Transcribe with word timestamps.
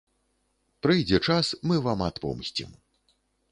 Прыйдзе 0.85 1.19
час, 1.29 1.53
мы 1.71 1.79
вам 1.91 1.99
адпомсцім. 2.09 2.75